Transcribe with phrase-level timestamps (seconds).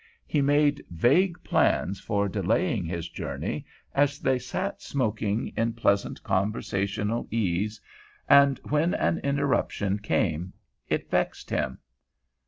[0.25, 7.27] He made vague plans for delaying his journey as they sat smoking in pleasant conversational
[7.29, 7.79] ease;
[8.27, 10.53] and when an interruption came
[10.89, 11.81] it vexed him.